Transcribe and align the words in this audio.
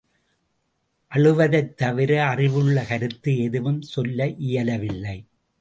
அழுவதைத் 1.11 1.73
தவிர 1.73 2.25
அறிவுள்ள 2.25 2.85
கருத்து 2.85 3.37
எதுவும் 3.37 3.81
சொல்ல 3.81 4.27
இயலவில்லை. 4.27 5.25